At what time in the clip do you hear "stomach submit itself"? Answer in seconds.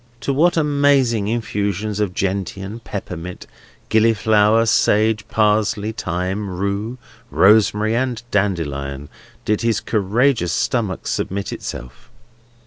10.53-12.09